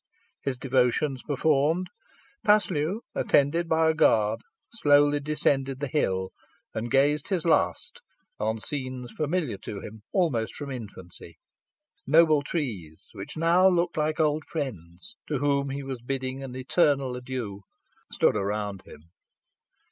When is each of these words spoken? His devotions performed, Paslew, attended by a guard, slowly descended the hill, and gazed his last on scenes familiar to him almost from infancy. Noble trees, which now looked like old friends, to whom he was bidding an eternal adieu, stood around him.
His 0.41 0.57
devotions 0.57 1.21
performed, 1.21 1.85
Paslew, 2.43 3.01
attended 3.13 3.69
by 3.69 3.87
a 3.87 3.93
guard, 3.93 4.41
slowly 4.73 5.19
descended 5.19 5.79
the 5.79 5.87
hill, 5.87 6.31
and 6.73 6.89
gazed 6.89 7.27
his 7.27 7.45
last 7.45 8.01
on 8.39 8.59
scenes 8.59 9.11
familiar 9.11 9.59
to 9.59 9.79
him 9.79 10.01
almost 10.11 10.55
from 10.55 10.71
infancy. 10.71 11.37
Noble 12.07 12.41
trees, 12.41 13.09
which 13.13 13.37
now 13.37 13.69
looked 13.69 13.95
like 13.95 14.19
old 14.19 14.43
friends, 14.45 15.17
to 15.27 15.37
whom 15.37 15.69
he 15.69 15.83
was 15.83 16.01
bidding 16.01 16.41
an 16.41 16.55
eternal 16.55 17.15
adieu, 17.15 17.61
stood 18.11 18.35
around 18.35 18.81
him. 18.87 19.01